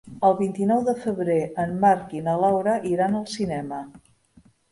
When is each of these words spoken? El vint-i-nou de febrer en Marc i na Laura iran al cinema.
El 0.27 0.33
vint-i-nou 0.37 0.79
de 0.87 0.95
febrer 1.01 1.35
en 1.65 1.75
Marc 1.83 2.15
i 2.19 2.23
na 2.29 2.35
Laura 2.45 2.75
iran 2.95 3.17
al 3.19 3.29
cinema. 3.35 3.83